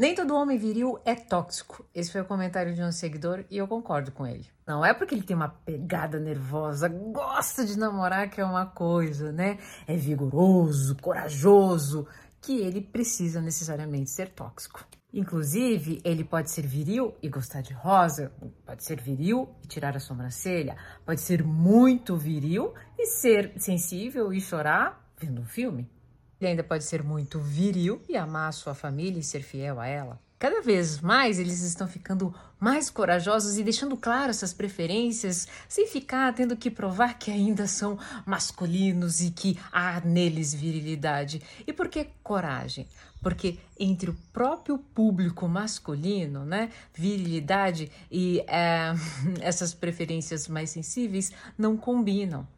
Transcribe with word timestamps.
Nem 0.00 0.14
todo 0.14 0.34
homem 0.34 0.56
viril 0.56 0.98
é 1.04 1.14
tóxico. 1.14 1.84
Esse 1.94 2.10
foi 2.10 2.22
o 2.22 2.24
comentário 2.24 2.74
de 2.74 2.82
um 2.82 2.90
seguidor 2.90 3.44
e 3.50 3.58
eu 3.58 3.68
concordo 3.68 4.10
com 4.10 4.26
ele. 4.26 4.46
Não 4.66 4.82
é 4.82 4.94
porque 4.94 5.14
ele 5.14 5.22
tem 5.22 5.36
uma 5.36 5.50
pegada 5.50 6.18
nervosa, 6.18 6.88
gosta 6.88 7.66
de 7.66 7.78
namorar, 7.78 8.30
que 8.30 8.40
é 8.40 8.44
uma 8.46 8.64
coisa, 8.64 9.30
né? 9.30 9.58
É 9.86 9.94
vigoroso, 9.94 10.96
corajoso, 11.02 12.08
que 12.40 12.62
ele 12.62 12.80
precisa 12.80 13.42
necessariamente 13.42 14.08
ser 14.08 14.30
tóxico. 14.30 14.82
Inclusive, 15.12 16.00
ele 16.02 16.24
pode 16.24 16.50
ser 16.50 16.66
viril 16.66 17.14
e 17.22 17.28
gostar 17.28 17.60
de 17.60 17.74
rosa, 17.74 18.32
pode 18.64 18.82
ser 18.82 19.02
viril 19.02 19.54
e 19.62 19.66
tirar 19.66 19.94
a 19.94 20.00
sobrancelha, 20.00 20.78
pode 21.04 21.20
ser 21.20 21.44
muito 21.44 22.16
viril 22.16 22.72
e 22.98 23.04
ser 23.04 23.52
sensível 23.58 24.32
e 24.32 24.40
chorar 24.40 25.12
vendo 25.18 25.42
um 25.42 25.46
filme. 25.46 25.90
Ele 26.40 26.50
ainda 26.50 26.64
pode 26.64 26.84
ser 26.84 27.02
muito 27.02 27.38
viril 27.38 28.00
e 28.08 28.16
amar 28.16 28.52
sua 28.52 28.74
família 28.74 29.20
e 29.20 29.22
ser 29.22 29.42
fiel 29.42 29.78
a 29.78 29.86
ela. 29.86 30.18
Cada 30.38 30.62
vez 30.62 31.02
mais 31.02 31.38
eles 31.38 31.60
estão 31.60 31.86
ficando 31.86 32.34
mais 32.58 32.88
corajosos 32.88 33.58
e 33.58 33.62
deixando 33.62 33.94
claro 33.94 34.30
essas 34.30 34.54
preferências, 34.54 35.46
sem 35.68 35.86
ficar 35.86 36.32
tendo 36.32 36.56
que 36.56 36.70
provar 36.70 37.18
que 37.18 37.30
ainda 37.30 37.66
são 37.66 37.98
masculinos 38.24 39.20
e 39.20 39.30
que 39.30 39.58
há 39.70 40.00
neles 40.00 40.54
virilidade. 40.54 41.42
E 41.66 41.74
por 41.74 41.88
que 41.88 42.06
coragem? 42.22 42.88
Porque 43.22 43.58
entre 43.78 44.08
o 44.08 44.16
próprio 44.32 44.78
público 44.78 45.46
masculino, 45.46 46.42
né, 46.46 46.70
virilidade 46.94 47.92
e 48.10 48.42
é, 48.46 48.94
essas 49.42 49.74
preferências 49.74 50.48
mais 50.48 50.70
sensíveis 50.70 51.30
não 51.58 51.76
combinam 51.76 52.48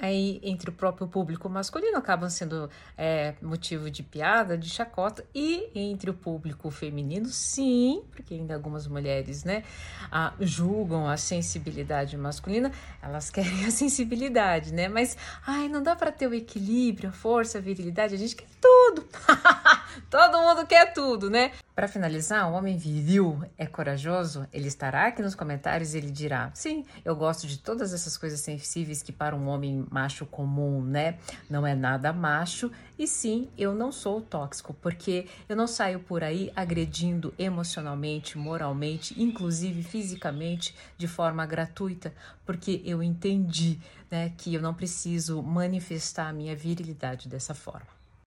aí 0.00 0.40
entre 0.42 0.70
o 0.70 0.72
próprio 0.72 1.06
público 1.06 1.48
masculino 1.48 1.96
acabam 1.96 2.28
sendo 2.30 2.70
é, 2.96 3.34
motivo 3.42 3.90
de 3.90 4.02
piada, 4.02 4.56
de 4.56 4.68
chacota, 4.68 5.24
e 5.34 5.70
entre 5.74 6.10
o 6.10 6.14
público 6.14 6.70
feminino, 6.70 7.26
sim, 7.26 8.02
porque 8.10 8.34
ainda 8.34 8.54
algumas 8.54 8.86
mulheres, 8.86 9.44
né, 9.44 9.62
a, 10.10 10.32
julgam 10.40 11.08
a 11.08 11.16
sensibilidade 11.16 12.16
masculina, 12.16 12.72
elas 13.02 13.28
querem 13.30 13.66
a 13.66 13.70
sensibilidade, 13.70 14.72
né, 14.72 14.88
mas, 14.88 15.16
ai, 15.46 15.68
não 15.68 15.82
dá 15.82 15.94
para 15.94 16.10
ter 16.10 16.26
o 16.26 16.34
equilíbrio, 16.34 17.10
a 17.10 17.12
força, 17.12 17.58
a 17.58 17.60
virilidade, 17.60 18.14
a 18.14 18.18
gente 18.18 18.34
quer 18.34 18.46
tudo. 18.90 19.06
Todo 20.10 20.40
mundo 20.40 20.66
quer 20.66 20.92
tudo, 20.92 21.30
né? 21.30 21.52
Para 21.74 21.86
finalizar, 21.86 22.50
o 22.50 22.54
homem 22.54 22.76
viril 22.76 23.42
é 23.56 23.64
corajoso? 23.64 24.46
Ele 24.52 24.66
estará 24.66 25.06
aqui 25.06 25.22
nos 25.22 25.34
comentários 25.34 25.94
e 25.94 25.98
ele 25.98 26.10
dirá: 26.10 26.50
Sim, 26.52 26.84
eu 27.04 27.14
gosto 27.14 27.46
de 27.46 27.58
todas 27.58 27.94
essas 27.94 28.16
coisas 28.16 28.40
sensíveis 28.40 29.02
que 29.02 29.12
para 29.12 29.36
um 29.36 29.48
homem 29.48 29.86
macho 29.90 30.26
comum, 30.26 30.82
né? 30.82 31.18
Não 31.48 31.66
é 31.66 31.74
nada 31.74 32.12
macho. 32.12 32.70
E 32.98 33.06
sim, 33.06 33.48
eu 33.56 33.72
não 33.72 33.92
sou 33.92 34.20
tóxico, 34.20 34.74
porque 34.74 35.26
eu 35.48 35.56
não 35.56 35.66
saio 35.66 36.00
por 36.00 36.22
aí 36.22 36.52
agredindo 36.54 37.32
emocionalmente, 37.38 38.36
moralmente, 38.36 39.20
inclusive 39.20 39.82
fisicamente, 39.82 40.74
de 40.98 41.08
forma 41.08 41.46
gratuita, 41.46 42.12
porque 42.44 42.82
eu 42.84 43.02
entendi, 43.02 43.78
né, 44.10 44.32
que 44.36 44.52
eu 44.52 44.60
não 44.60 44.74
preciso 44.74 45.42
manifestar 45.42 46.28
a 46.28 46.32
minha 46.32 46.54
virilidade 46.54 47.28
dessa 47.28 47.54
forma. 47.54 47.99